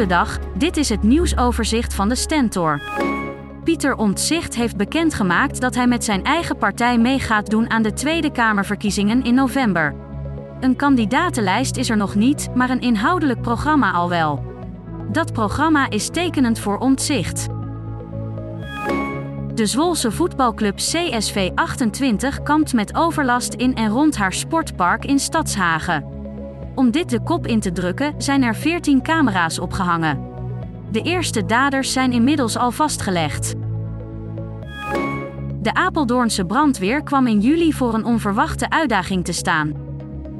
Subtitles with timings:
[0.00, 2.82] Goedendag, dit is het nieuwsoverzicht van de Stentor.
[3.64, 7.92] Pieter Omtzigt heeft bekendgemaakt dat hij met zijn eigen partij mee gaat doen aan de
[7.92, 9.94] Tweede Kamerverkiezingen in november.
[10.60, 14.44] Een kandidatenlijst is er nog niet, maar een inhoudelijk programma al wel.
[15.12, 17.46] Dat programma is tekenend voor Omtzigt.
[19.54, 26.19] De Zwolse voetbalclub CSV 28 kampt met overlast in en rond haar sportpark in Stadshagen.
[26.80, 30.28] Om dit de kop in te drukken zijn er 14 camera's opgehangen.
[30.90, 33.54] De eerste daders zijn inmiddels al vastgelegd.
[35.62, 39.72] De Apeldoornse brandweer kwam in juli voor een onverwachte uitdaging te staan.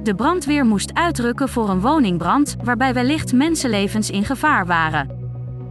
[0.02, 5.08] De brandweer moest uitrukken voor een woningbrand waarbij wellicht mensenlevens in gevaar waren.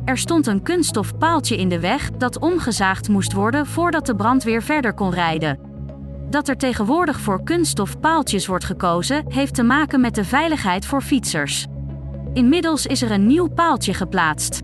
[0.05, 4.61] Er stond een kunststof paaltje in de weg dat omgezaagd moest worden voordat de brandweer
[4.61, 5.68] verder kon rijden.
[6.29, 11.01] Dat er tegenwoordig voor kunststof paaltjes wordt gekozen, heeft te maken met de veiligheid voor
[11.01, 11.65] fietsers.
[12.33, 14.61] Inmiddels is er een nieuw paaltje geplaatst.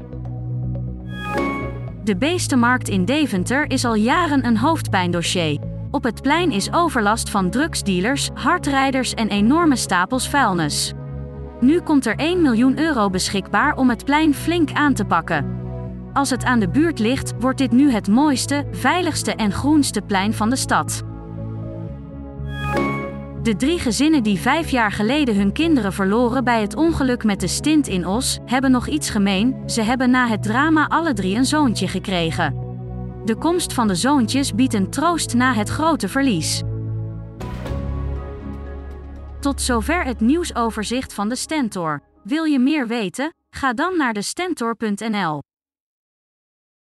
[2.03, 5.59] De beestenmarkt in Deventer is al jaren een hoofdpijndossier.
[5.91, 10.93] Op het plein is overlast van drugsdealers, hardrijders en enorme stapels vuilnis.
[11.59, 15.59] Nu komt er 1 miljoen euro beschikbaar om het plein flink aan te pakken.
[16.13, 20.33] Als het aan de buurt ligt, wordt dit nu het mooiste, veiligste en groenste plein
[20.33, 21.03] van de stad.
[23.45, 27.47] De drie gezinnen die vijf jaar geleden hun kinderen verloren bij het ongeluk met de
[27.47, 31.45] stint in Os, hebben nog iets gemeen: ze hebben na het drama alle drie een
[31.45, 32.53] zoontje gekregen.
[33.25, 36.61] De komst van de zoontjes biedt een troost na het grote verlies.
[39.39, 42.01] Tot zover het nieuwsoverzicht van de Stentor.
[42.23, 43.33] Wil je meer weten?
[43.49, 45.41] Ga dan naar de Stentor.nl.